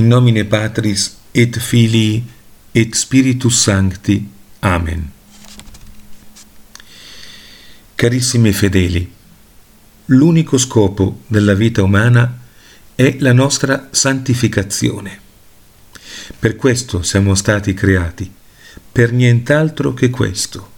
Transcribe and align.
nomine 0.00 0.46
Patris 0.46 1.18
et 1.34 1.58
Filii 1.58 2.24
et 2.72 2.94
Spiritus 2.94 3.60
Sancti. 3.60 4.26
Amen. 4.60 5.10
Carissimi 7.94 8.52
fedeli, 8.52 9.12
l'unico 10.06 10.56
scopo 10.56 11.20
della 11.26 11.52
vita 11.52 11.82
umana 11.82 12.38
è 12.94 13.16
la 13.18 13.34
nostra 13.34 13.88
santificazione. 13.90 15.20
Per 16.38 16.56
questo 16.56 17.02
siamo 17.02 17.34
stati 17.34 17.74
creati, 17.74 18.32
per 18.90 19.12
nient'altro 19.12 19.92
che 19.92 20.08
questo. 20.08 20.70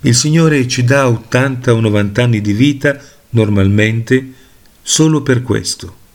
Il 0.00 0.16
Signore 0.16 0.66
ci 0.66 0.82
dà 0.82 1.06
80 1.08 1.72
o 1.72 1.78
90 1.78 2.22
anni 2.24 2.40
di 2.40 2.52
vita 2.52 3.00
normalmente 3.30 4.32
solo 4.82 5.22
per 5.22 5.42
questo. 5.42 6.05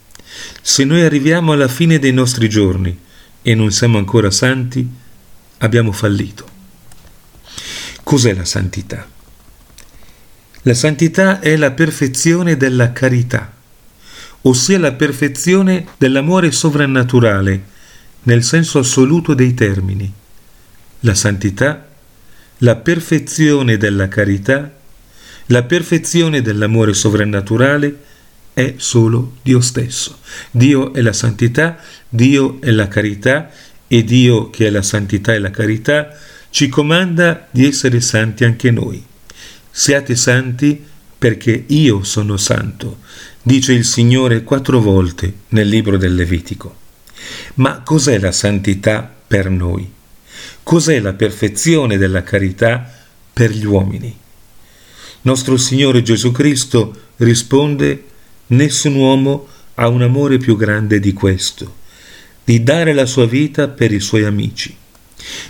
Se 0.62 0.84
noi 0.84 1.02
arriviamo 1.02 1.52
alla 1.52 1.68
fine 1.68 2.00
dei 2.00 2.13
nostri 2.13 2.48
giorni 2.49 2.98
e 3.41 3.55
non 3.55 3.72
siamo 3.72 3.98
ancora 3.98 4.32
santi, 4.32 4.88
abbiamo 5.58 5.91
fallito. 5.91 6.45
Cos'è 8.04 8.34
la 8.34 8.46
santità? 8.46 9.08
La 10.63 10.73
santità 10.73 11.40
è 11.40 11.55
la 11.55 11.72
perfezione 11.72 12.55
della 12.58 12.91
carità, 12.91 13.52
ossia 14.41 14.77
la 14.77 14.91
perfezione 14.91 15.88
dell'amore 15.98 16.52
sovrannaturale, 16.52 17.63
nel 18.24 18.43
senso 18.43 18.80
assoluto 18.80 19.34
dei 19.34 19.55
termini. 19.55 20.12
La 20.99 21.15
santità, 21.15 21.87
la 22.60 22.76
perfezione 22.76 23.77
della 23.77 24.08
carità, 24.08 24.71
la 25.48 25.63
perfezione 25.63 26.41
dell'amore 26.41 26.93
sovrannaturale 26.93 28.04
è 28.54 28.76
solo 28.77 29.38
Dio 29.41 29.62
stesso. 29.62 30.20
Dio 30.52 30.94
è 30.94 31.02
la 31.02 31.13
santità, 31.13 31.77
Dio 32.07 32.62
è 32.62 32.71
la 32.71 32.88
carità 32.88 33.49
e 33.88 34.04
Dio 34.04 34.49
che 34.49 34.68
è 34.68 34.70
la 34.70 34.82
santità 34.82 35.34
e 35.34 35.40
la 35.40 35.52
carità 35.52 36.18
ci 36.49 36.68
comanda 36.68 37.48
di 37.49 37.66
essere 37.66 38.02
santi 38.02 38.43
anche 38.43 38.71
noi. 38.71 39.04
Siate 39.70 40.16
santi 40.16 40.84
perché 41.18 41.66
io 41.68 42.04
sono 42.04 42.35
santo, 42.35 42.99
dice 43.41 43.74
il 43.74 43.85
Signore 43.85 44.43
quattro 44.43 44.80
volte 44.80 45.34
nel 45.49 45.68
libro 45.68 45.98
del 45.98 46.15
Levitico. 46.15 46.76
Ma 47.55 47.82
cos'è 47.82 48.18
la 48.20 48.32
santità 48.32 49.13
per 49.27 49.49
noi? 49.49 49.90
Cos'è 50.63 50.99
la 50.99 51.13
perfezione 51.13 51.98
della 51.98 52.24
carità 52.24 52.91
per 53.32 53.52
gli 53.52 53.65
uomini? 53.65 54.18
Nostro 55.21 55.58
Signore 55.58 56.02
Gesù 56.02 56.32
Cristo 56.32 57.10
risponde 57.18 58.05
Nessun 58.52 58.96
uomo 58.96 59.48
ha 59.76 59.88
un 59.88 60.02
amore 60.02 60.38
più 60.38 60.57
grande 60.57 60.99
di 60.99 61.13
questo, 61.13 61.76
di 62.44 62.62
dare 62.63 62.93
la 62.93 63.05
sua 63.05 63.26
vita 63.26 63.70
per 63.70 63.93
i 63.93 64.02
suoi 64.02 64.25
amici. 64.25 64.75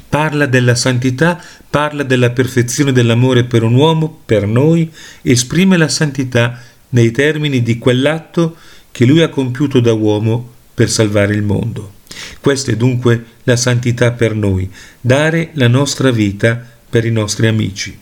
Parla 0.07 0.45
della 0.45 0.75
santità, 0.75 1.43
parla 1.67 2.03
della 2.03 2.29
perfezione 2.29 2.91
dell'amore 2.91 3.45
per 3.45 3.63
un 3.63 3.73
uomo, 3.73 4.21
per 4.23 4.45
noi, 4.45 4.91
esprime 5.23 5.77
la 5.77 5.87
santità 5.87 6.61
nei 6.89 7.09
termini 7.09 7.63
di 7.63 7.79
quell'atto 7.79 8.55
che 8.91 9.05
lui 9.05 9.23
ha 9.23 9.29
compiuto 9.29 9.79
da 9.79 9.93
uomo 9.93 10.53
per 10.75 10.87
salvare 10.87 11.33
il 11.33 11.41
mondo. 11.41 11.93
Questa 12.39 12.71
è 12.71 12.75
dunque 12.75 13.25
la 13.45 13.55
santità 13.55 14.11
per 14.11 14.35
noi, 14.35 14.69
dare 14.99 15.49
la 15.53 15.67
nostra 15.67 16.11
vita 16.11 16.63
per 16.87 17.05
i 17.05 17.11
nostri 17.11 17.47
amici. 17.47 17.97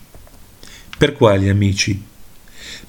Per 0.98 1.14
quali 1.14 1.48
amici? 1.48 2.02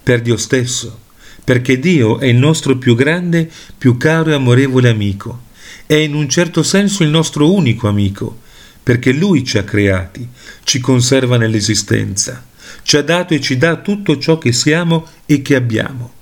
Per 0.04 0.22
Dio 0.22 0.36
stesso, 0.36 1.10
perché 1.44 1.80
Dio 1.80 2.20
è 2.20 2.26
il 2.26 2.38
nostro 2.38 2.78
più 2.78 2.96
grande, 2.96 3.50
più 3.78 3.98
caro 3.98 4.32
e 4.32 4.34
amorevole 4.34 4.90
amico. 4.90 5.44
È 5.86 5.96
in 5.96 6.14
un 6.14 6.30
certo 6.30 6.64
senso 6.64 7.04
il 7.04 7.10
nostro 7.10 7.54
unico 7.54 7.88
amico, 7.88 8.40
perché 8.84 9.12
Lui 9.12 9.44
ci 9.44 9.58
ha 9.58 9.64
creati, 9.64 10.28
ci 10.64 10.80
conserva 10.80 11.38
nell'esistenza, 11.38 12.46
ci 12.84 12.98
ha 12.98 13.04
dato 13.04 13.34
e 13.34 13.42
ci 13.42 13.58
dà 13.58 13.78
tutto 13.78 14.18
ciò 14.18 14.38
che 14.38 14.52
siamo 14.52 15.08
e 15.26 15.42
che 15.42 15.56
abbiamo. 15.56 16.14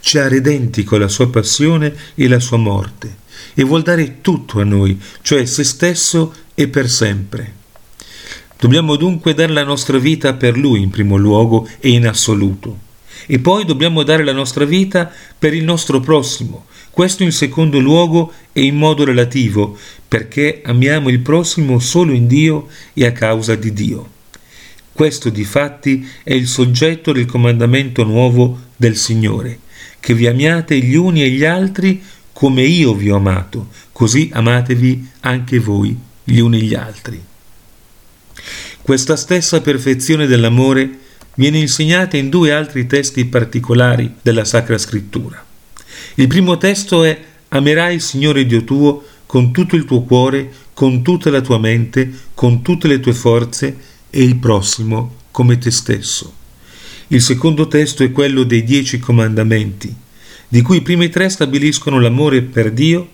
Ci 0.00 0.18
ha 0.18 0.28
redenti 0.28 0.84
con 0.84 1.00
la 1.00 1.08
sua 1.08 1.28
passione 1.28 1.94
e 2.14 2.28
la 2.28 2.40
sua 2.40 2.58
morte 2.58 3.22
e 3.54 3.62
vuol 3.62 3.82
dare 3.82 4.20
tutto 4.20 4.60
a 4.60 4.64
noi, 4.64 5.00
cioè 5.22 5.44
se 5.44 5.64
stesso 5.64 6.34
e 6.54 6.68
per 6.68 6.90
sempre. 6.90 7.62
Dobbiamo 8.58 8.96
dunque 8.96 9.34
dare 9.34 9.52
la 9.52 9.64
nostra 9.64 9.98
vita 9.98 10.34
per 10.34 10.56
Lui 10.56 10.80
in 10.80 10.90
primo 10.90 11.16
luogo 11.16 11.68
e 11.80 11.90
in 11.90 12.06
assoluto. 12.06 12.83
E 13.26 13.38
poi 13.38 13.64
dobbiamo 13.64 14.02
dare 14.02 14.24
la 14.24 14.32
nostra 14.32 14.64
vita 14.64 15.10
per 15.38 15.54
il 15.54 15.64
nostro 15.64 16.00
prossimo, 16.00 16.66
questo 16.90 17.22
in 17.22 17.32
secondo 17.32 17.78
luogo 17.78 18.32
e 18.52 18.64
in 18.64 18.76
modo 18.76 19.04
relativo, 19.04 19.76
perché 20.06 20.60
amiamo 20.64 21.08
il 21.08 21.20
prossimo 21.20 21.78
solo 21.78 22.12
in 22.12 22.26
Dio 22.26 22.68
e 22.92 23.06
a 23.06 23.12
causa 23.12 23.54
di 23.54 23.72
Dio. 23.72 24.10
Questo 24.92 25.28
difatti 25.30 26.06
è 26.22 26.34
il 26.34 26.46
soggetto 26.46 27.12
del 27.12 27.26
comandamento 27.26 28.04
nuovo 28.04 28.60
del 28.76 28.96
Signore, 28.96 29.60
che 29.98 30.14
vi 30.14 30.26
amiate 30.26 30.78
gli 30.78 30.94
uni 30.94 31.22
e 31.22 31.30
gli 31.30 31.44
altri 31.44 32.02
come 32.32 32.62
io 32.62 32.94
vi 32.94 33.10
ho 33.10 33.16
amato, 33.16 33.68
così 33.92 34.28
amatevi 34.32 35.08
anche 35.20 35.58
voi 35.58 35.96
gli 36.22 36.38
uni 36.38 36.62
gli 36.62 36.74
altri. 36.74 37.22
Questa 38.82 39.16
stessa 39.16 39.60
perfezione 39.60 40.26
dell'amore 40.26 40.98
viene 41.36 41.58
insegnata 41.58 42.16
in 42.16 42.28
due 42.28 42.52
altri 42.52 42.86
testi 42.86 43.24
particolari 43.24 44.14
della 44.22 44.44
Sacra 44.44 44.78
Scrittura. 44.78 45.44
Il 46.14 46.26
primo 46.26 46.56
testo 46.58 47.04
è 47.04 47.18
Amerai 47.48 47.94
il 47.94 48.00
Signore 48.00 48.46
Dio 48.46 48.64
tuo 48.64 49.04
con 49.26 49.52
tutto 49.52 49.76
il 49.76 49.84
tuo 49.84 50.02
cuore, 50.02 50.52
con 50.74 51.02
tutta 51.02 51.30
la 51.30 51.40
tua 51.40 51.58
mente, 51.58 52.10
con 52.34 52.62
tutte 52.62 52.88
le 52.88 53.00
tue 53.00 53.12
forze 53.12 53.76
e 54.10 54.22
il 54.22 54.36
prossimo 54.36 55.16
come 55.30 55.58
te 55.58 55.70
stesso. 55.70 56.32
Il 57.08 57.20
secondo 57.20 57.66
testo 57.68 58.04
è 58.04 58.12
quello 58.12 58.44
dei 58.44 58.64
dieci 58.64 58.98
comandamenti, 58.98 59.94
di 60.48 60.62
cui 60.62 60.78
i 60.78 60.82
primi 60.82 61.08
tre 61.08 61.28
stabiliscono 61.28 62.00
l'amore 62.00 62.42
per 62.42 62.70
Dio 62.70 63.08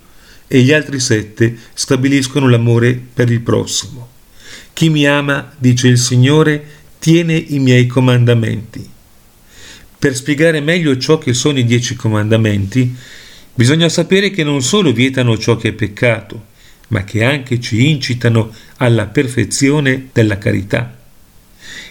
e 0.46 0.60
gli 0.60 0.72
altri 0.72 1.00
sette 1.00 1.56
stabiliscono 1.72 2.48
l'amore 2.48 3.00
per 3.12 3.30
il 3.30 3.40
prossimo. 3.40 4.08
Chi 4.72 4.88
mi 4.88 5.06
ama, 5.06 5.52
dice 5.58 5.88
il 5.88 5.98
Signore, 5.98 6.79
tiene 7.00 7.34
i 7.34 7.58
miei 7.58 7.86
comandamenti. 7.86 8.88
Per 9.98 10.14
spiegare 10.14 10.60
meglio 10.60 10.96
ciò 10.98 11.18
che 11.18 11.32
sono 11.32 11.58
i 11.58 11.64
dieci 11.64 11.96
comandamenti, 11.96 12.94
bisogna 13.54 13.88
sapere 13.88 14.30
che 14.30 14.44
non 14.44 14.62
solo 14.62 14.92
vietano 14.92 15.36
ciò 15.36 15.56
che 15.56 15.70
è 15.70 15.72
peccato, 15.72 16.46
ma 16.88 17.02
che 17.02 17.24
anche 17.24 17.58
ci 17.58 17.88
incitano 17.88 18.54
alla 18.76 19.06
perfezione 19.06 20.10
della 20.12 20.38
carità. 20.38 20.98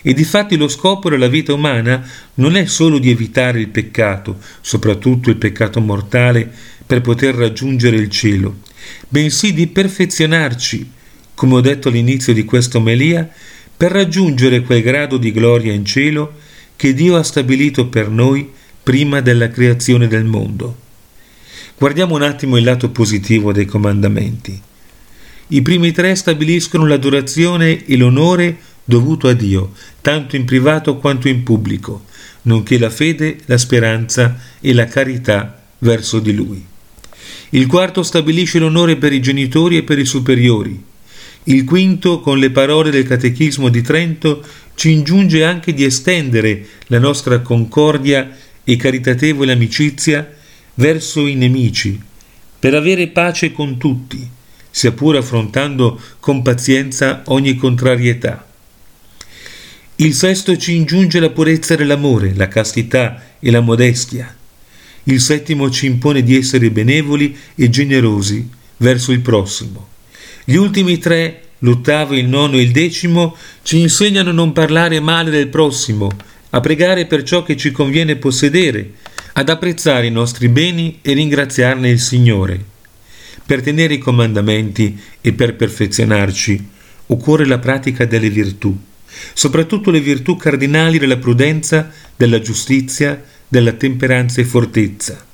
E 0.01 0.13
difatti 0.13 0.55
lo 0.55 0.67
scopo 0.67 1.09
della 1.09 1.27
vita 1.27 1.53
umana 1.53 2.07
non 2.35 2.55
è 2.55 2.65
solo 2.65 2.99
di 2.99 3.09
evitare 3.09 3.59
il 3.59 3.69
peccato, 3.69 4.37
soprattutto 4.61 5.29
il 5.29 5.37
peccato 5.37 5.81
mortale, 5.81 6.51
per 6.85 7.01
poter 7.01 7.35
raggiungere 7.35 7.97
il 7.97 8.09
cielo, 8.09 8.59
bensì 9.07 9.53
di 9.53 9.67
perfezionarci, 9.67 10.91
come 11.33 11.55
ho 11.55 11.61
detto 11.61 11.89
all'inizio 11.89 12.33
di 12.33 12.45
questa 12.45 12.77
omelia, 12.77 13.29
per 13.79 13.93
raggiungere 13.93 14.59
quel 14.59 14.81
grado 14.81 15.15
di 15.15 15.31
gloria 15.31 15.71
in 15.71 15.85
cielo 15.85 16.33
che 16.75 16.93
Dio 16.93 17.15
ha 17.15 17.23
stabilito 17.23 17.87
per 17.87 18.09
noi 18.09 18.51
prima 18.83 19.21
della 19.21 19.47
creazione 19.47 20.09
del 20.09 20.25
mondo. 20.25 20.75
Guardiamo 21.77 22.15
un 22.15 22.23
attimo 22.23 22.57
il 22.57 22.65
lato 22.65 22.89
positivo 22.89 23.53
dei 23.53 23.63
comandamenti. 23.63 24.61
I 25.47 25.61
primi 25.61 25.93
tre 25.93 26.13
stabiliscono 26.15 26.85
l'adorazione 26.87 27.85
e 27.85 27.95
l'onore 27.95 28.57
dovuto 28.83 29.29
a 29.29 29.33
Dio, 29.33 29.71
tanto 30.01 30.35
in 30.35 30.43
privato 30.43 30.97
quanto 30.97 31.29
in 31.29 31.43
pubblico, 31.43 32.03
nonché 32.41 32.77
la 32.77 32.89
fede, 32.89 33.37
la 33.45 33.57
speranza 33.57 34.37
e 34.59 34.73
la 34.73 34.87
carità 34.87 35.63
verso 35.77 36.19
di 36.19 36.33
Lui. 36.33 36.65
Il 37.51 37.65
quarto 37.67 38.03
stabilisce 38.03 38.59
l'onore 38.59 38.97
per 38.97 39.13
i 39.13 39.21
genitori 39.21 39.77
e 39.77 39.83
per 39.83 39.99
i 39.99 40.05
superiori, 40.05 40.87
il 41.43 41.63
quinto, 41.63 42.19
con 42.19 42.37
le 42.37 42.51
parole 42.51 42.91
del 42.91 43.07
Catechismo 43.07 43.69
di 43.69 43.81
Trento, 43.81 44.43
ci 44.75 44.91
ingiunge 44.91 45.43
anche 45.43 45.73
di 45.73 45.83
estendere 45.83 46.65
la 46.87 46.99
nostra 46.99 47.39
concordia 47.39 48.29
e 48.63 48.75
caritatevole 48.75 49.51
amicizia 49.51 50.31
verso 50.75 51.25
i 51.25 51.35
nemici, 51.35 51.99
per 52.59 52.75
avere 52.75 53.07
pace 53.07 53.51
con 53.51 53.77
tutti, 53.77 54.25
sia 54.69 54.91
pure 54.91 55.17
affrontando 55.17 55.99
con 56.19 56.41
pazienza 56.41 57.23
ogni 57.25 57.55
contrarietà. 57.55 58.47
Il 59.95 60.13
sesto 60.13 60.55
ci 60.55 60.75
ingiunge 60.75 61.19
la 61.19 61.29
purezza 61.29 61.75
dell'amore, 61.75 62.33
la 62.35 62.47
castità 62.47 63.35
e 63.39 63.51
la 63.51 63.59
modestia. 63.59 64.33
Il 65.03 65.19
settimo 65.19 65.69
ci 65.69 65.87
impone 65.87 66.23
di 66.23 66.37
essere 66.37 66.71
benevoli 66.71 67.35
e 67.55 67.69
generosi 67.69 68.47
verso 68.77 69.11
il 69.11 69.19
prossimo. 69.19 69.87
Gli 70.49 70.55
ultimi 70.55 70.97
tre, 70.97 71.41
l'ottavo, 71.59 72.15
il 72.15 72.25
nono 72.25 72.55
e 72.57 72.61
il 72.61 72.71
decimo, 72.71 73.37
ci 73.61 73.81
insegnano 73.81 74.31
a 74.31 74.33
non 74.33 74.51
parlare 74.51 74.99
male 74.99 75.29
del 75.29 75.47
prossimo, 75.47 76.09
a 76.49 76.59
pregare 76.59 77.05
per 77.05 77.21
ciò 77.21 77.43
che 77.43 77.55
ci 77.55 77.69
conviene 77.69 78.15
possedere, 78.15 78.93
ad 79.33 79.47
apprezzare 79.47 80.07
i 80.07 80.11
nostri 80.11 80.49
beni 80.49 80.97
e 81.03 81.13
ringraziarne 81.13 81.87
il 81.87 81.99
Signore. 81.99 82.59
Per 83.45 83.61
tenere 83.61 83.93
i 83.93 83.99
comandamenti 83.99 84.99
e 85.21 85.33
per 85.33 85.55
perfezionarci 85.55 86.67
occorre 87.05 87.45
la 87.45 87.59
pratica 87.59 88.05
delle 88.05 88.31
virtù, 88.31 88.75
soprattutto 89.35 89.91
le 89.91 89.99
virtù 89.99 90.35
cardinali 90.35 90.97
della 90.97 91.17
prudenza, 91.17 91.91
della 92.15 92.41
giustizia, 92.41 93.23
della 93.47 93.73
temperanza 93.73 94.41
e 94.41 94.45
fortezza. 94.45 95.27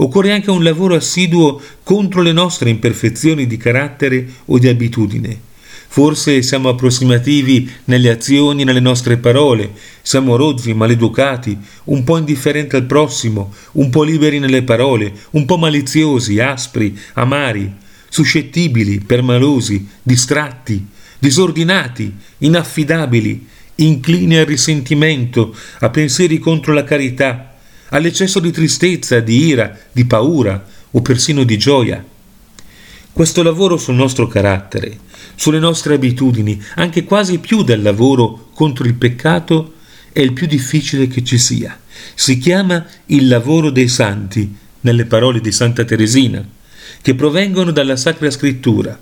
Occorre 0.00 0.32
anche 0.32 0.50
un 0.50 0.62
lavoro 0.62 0.94
assiduo 0.94 1.60
contro 1.82 2.22
le 2.22 2.32
nostre 2.32 2.70
imperfezioni 2.70 3.46
di 3.46 3.56
carattere 3.56 4.26
o 4.46 4.58
di 4.58 4.68
abitudine. 4.68 5.46
Forse 5.90 6.42
siamo 6.42 6.68
approssimativi 6.68 7.68
nelle 7.86 8.10
azioni 8.10 8.62
e 8.62 8.64
nelle 8.64 8.78
nostre 8.78 9.16
parole, 9.16 9.72
siamo 10.02 10.36
rozzi, 10.36 10.74
maleducati, 10.74 11.56
un 11.84 12.04
po' 12.04 12.18
indifferenti 12.18 12.76
al 12.76 12.84
prossimo, 12.84 13.52
un 13.72 13.90
po' 13.90 14.02
liberi 14.04 14.38
nelle 14.38 14.62
parole, 14.62 15.12
un 15.30 15.46
po' 15.46 15.56
maliziosi, 15.56 16.38
aspri, 16.38 16.96
amari, 17.14 17.72
suscettibili, 18.08 19.00
permalosi, 19.00 19.88
distratti, 20.02 20.86
disordinati, 21.18 22.14
inaffidabili, 22.38 23.46
inclini 23.76 24.36
al 24.36 24.46
risentimento, 24.46 25.56
a 25.80 25.88
pensieri 25.88 26.38
contro 26.38 26.72
la 26.72 26.84
carità, 26.84 27.57
all'eccesso 27.90 28.40
di 28.40 28.50
tristezza, 28.50 29.20
di 29.20 29.46
ira, 29.46 29.76
di 29.92 30.04
paura 30.04 30.64
o 30.90 31.02
persino 31.02 31.44
di 31.44 31.58
gioia. 31.58 32.04
Questo 33.12 33.42
lavoro 33.42 33.76
sul 33.76 33.94
nostro 33.94 34.26
carattere, 34.28 34.98
sulle 35.34 35.58
nostre 35.58 35.94
abitudini, 35.94 36.62
anche 36.76 37.04
quasi 37.04 37.38
più 37.38 37.62
del 37.62 37.82
lavoro 37.82 38.50
contro 38.54 38.86
il 38.86 38.94
peccato, 38.94 39.74
è 40.12 40.20
il 40.20 40.32
più 40.32 40.46
difficile 40.46 41.08
che 41.08 41.24
ci 41.24 41.38
sia. 41.38 41.78
Si 42.14 42.38
chiama 42.38 42.86
il 43.06 43.26
lavoro 43.26 43.70
dei 43.70 43.88
santi, 43.88 44.54
nelle 44.80 45.04
parole 45.06 45.40
di 45.40 45.50
Santa 45.50 45.84
Teresina, 45.84 46.46
che 47.02 47.14
provengono 47.14 47.70
dalla 47.72 47.96
Sacra 47.96 48.30
Scrittura. 48.30 48.98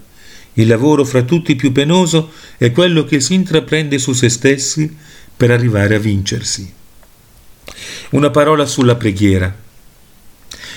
Il 0.55 0.67
lavoro 0.67 1.05
fra 1.05 1.23
tutti 1.23 1.55
più 1.55 1.73
penoso 1.73 2.33
è 2.57 2.73
quello 2.73 3.05
che 3.05 3.21
si 3.21 3.35
intraprende 3.35 3.99
su 3.99 4.13
se 4.15 4.31
stessi 4.31 4.95
per 5.37 5.51
arrivare 5.51 5.97
a 5.97 5.99
vincersi. 5.99 6.76
Una 8.11 8.31
parola 8.31 8.67
sulla 8.67 8.95
preghiera. 8.95 9.53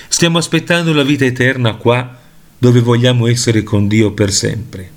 Stiamo 0.08 0.38
aspettando 0.38 0.92
la 0.92 1.04
vita 1.04 1.24
eterna 1.24 1.74
qua 1.74 2.18
dove 2.58 2.80
vogliamo 2.80 3.28
essere 3.28 3.62
con 3.62 3.86
Dio 3.86 4.10
per 4.10 4.32
sempre. 4.32 4.90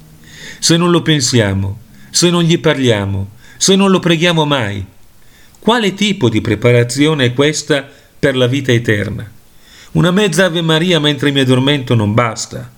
Se 0.57 0.75
non 0.75 0.89
lo 0.89 1.03
pensiamo, 1.03 1.79
se 2.09 2.31
non 2.31 2.41
gli 2.41 2.59
parliamo, 2.59 3.33
se 3.57 3.75
non 3.75 3.91
lo 3.91 3.99
preghiamo 3.99 4.45
mai, 4.45 4.83
quale 5.59 5.93
tipo 5.93 6.27
di 6.27 6.41
preparazione 6.41 7.25
è 7.25 7.33
questa 7.33 7.87
per 8.17 8.35
la 8.35 8.47
vita 8.47 8.71
eterna? 8.71 9.29
Una 9.91 10.09
mezza 10.09 10.45
Ave 10.45 10.61
Maria 10.61 10.99
mentre 10.99 11.31
mi 11.31 11.39
addormento 11.39 11.93
non 11.93 12.15
basta. 12.15 12.69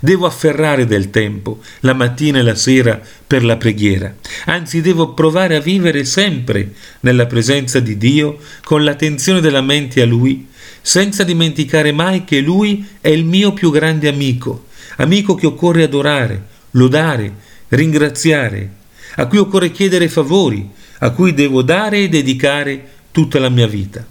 Devo 0.00 0.26
afferrare 0.26 0.86
del 0.86 1.10
tempo, 1.10 1.60
la 1.80 1.94
mattina 1.94 2.38
e 2.38 2.42
la 2.42 2.54
sera, 2.54 3.00
per 3.26 3.44
la 3.44 3.56
preghiera. 3.56 4.14
Anzi, 4.46 4.80
devo 4.80 5.14
provare 5.14 5.56
a 5.56 5.60
vivere 5.60 6.04
sempre 6.04 6.72
nella 7.00 7.26
presenza 7.26 7.80
di 7.80 7.96
Dio, 7.96 8.38
con 8.64 8.84
l'attenzione 8.84 9.40
della 9.40 9.62
mente 9.62 10.02
a 10.02 10.06
Lui, 10.06 10.48
senza 10.80 11.24
dimenticare 11.24 11.92
mai 11.92 12.24
che 12.24 12.40
Lui 12.40 12.86
è 13.00 13.08
il 13.08 13.24
mio 13.24 13.52
più 13.52 13.70
grande 13.70 14.08
amico, 14.08 14.66
amico 14.96 15.34
che 15.34 15.46
occorre 15.46 15.82
adorare, 15.82 16.46
lodare, 16.72 17.34
ringraziare, 17.68 18.70
a 19.16 19.26
cui 19.26 19.38
occorre 19.38 19.70
chiedere 19.70 20.08
favori, 20.08 20.68
a 20.98 21.10
cui 21.10 21.34
devo 21.34 21.62
dare 21.62 21.98
e 21.98 22.08
dedicare 22.08 22.88
tutta 23.10 23.38
la 23.38 23.48
mia 23.48 23.66
vita. 23.66 24.06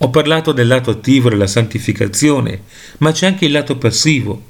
Ho 0.00 0.10
parlato 0.10 0.52
del 0.52 0.68
lato 0.68 0.90
attivo 0.90 1.28
della 1.28 1.48
santificazione, 1.48 2.62
ma 2.98 3.10
c'è 3.10 3.26
anche 3.26 3.46
il 3.46 3.52
lato 3.52 3.76
passivo, 3.76 4.42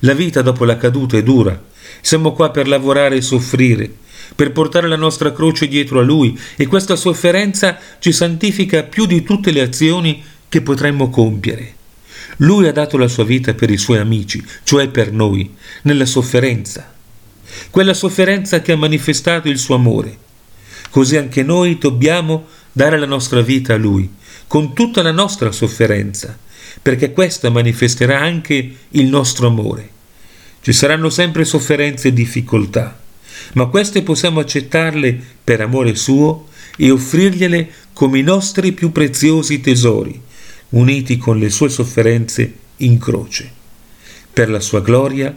la 0.00 0.14
vita 0.14 0.42
dopo 0.42 0.64
la 0.64 0.76
caduta 0.76 1.16
è 1.16 1.22
dura. 1.22 1.60
Siamo 2.00 2.32
qua 2.32 2.50
per 2.50 2.68
lavorare 2.68 3.16
e 3.16 3.20
soffrire, 3.22 3.90
per 4.34 4.52
portare 4.52 4.88
la 4.88 4.96
nostra 4.96 5.32
croce 5.32 5.68
dietro 5.68 6.00
a 6.00 6.02
Lui 6.02 6.38
e 6.56 6.66
questa 6.66 6.96
sofferenza 6.96 7.78
ci 7.98 8.12
santifica 8.12 8.82
più 8.82 9.06
di 9.06 9.22
tutte 9.22 9.50
le 9.50 9.60
azioni 9.60 10.22
che 10.48 10.62
potremmo 10.62 11.10
compiere. 11.10 11.74
Lui 12.38 12.66
ha 12.66 12.72
dato 12.72 12.96
la 12.96 13.08
sua 13.08 13.24
vita 13.24 13.52
per 13.54 13.70
i 13.70 13.76
suoi 13.76 13.98
amici, 13.98 14.42
cioè 14.62 14.88
per 14.88 15.12
noi, 15.12 15.54
nella 15.82 16.06
sofferenza. 16.06 16.94
Quella 17.70 17.92
sofferenza 17.92 18.60
che 18.60 18.72
ha 18.72 18.76
manifestato 18.76 19.48
il 19.48 19.58
suo 19.58 19.74
amore. 19.74 20.16
Così 20.90 21.16
anche 21.16 21.42
noi 21.42 21.76
dobbiamo 21.78 22.46
dare 22.72 22.98
la 22.98 23.06
nostra 23.06 23.42
vita 23.42 23.74
a 23.74 23.76
Lui, 23.76 24.10
con 24.46 24.72
tutta 24.74 25.02
la 25.02 25.12
nostra 25.12 25.52
sofferenza, 25.52 26.38
perché 26.82 27.12
questa 27.12 27.50
manifesterà 27.50 28.20
anche 28.20 28.76
il 28.88 29.06
nostro 29.06 29.46
amore. 29.46 29.88
Ci 30.60 30.72
saranno 30.72 31.10
sempre 31.10 31.44
sofferenze 31.44 32.08
e 32.08 32.12
difficoltà, 32.12 33.00
ma 33.54 33.66
queste 33.66 34.02
possiamo 34.02 34.40
accettarle 34.40 35.18
per 35.42 35.60
amore 35.60 35.94
suo 35.94 36.48
e 36.76 36.90
offrirgliele 36.90 37.70
come 37.92 38.18
i 38.18 38.22
nostri 38.22 38.72
più 38.72 38.92
preziosi 38.92 39.60
tesori, 39.60 40.20
uniti 40.70 41.16
con 41.16 41.38
le 41.38 41.50
sue 41.50 41.68
sofferenze 41.68 42.52
in 42.78 42.98
croce, 42.98 43.50
per 44.32 44.48
la 44.48 44.60
sua 44.60 44.80
gloria, 44.80 45.36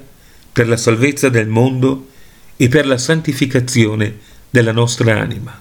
per 0.51 0.67
la 0.67 0.77
salvezza 0.77 1.29
del 1.29 1.47
mondo 1.47 2.09
e 2.55 2.67
per 2.67 2.85
la 2.85 2.97
santificazione 2.97 4.17
della 4.49 4.71
nostra 4.71 5.19
anima. 5.19 5.59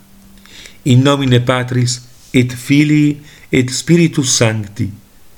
In 0.82 1.00
nomine 1.00 1.40
Patris 1.40 2.06
et 2.30 2.54
Filii 2.54 3.22
et 3.48 3.70
Spiritus 3.70 4.34
Sancti. 4.34 4.92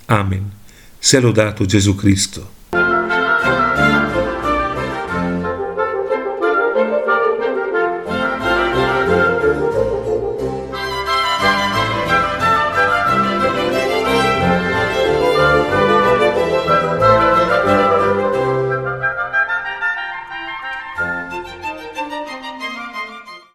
Amen. 0.07 0.51
Sia 0.99 1.21
lodato 1.21 1.65
Gesù 1.65 1.95
Cristo. 1.95 2.54